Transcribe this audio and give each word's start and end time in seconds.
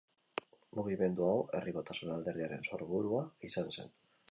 Mugimendu 0.79 1.27
hau 1.27 1.35
Herri 1.59 1.75
Batasuna 1.77 2.17
alderdiaren 2.21 2.67
sorburua 2.73 3.23
izan 3.51 3.73
zen. 3.79 3.97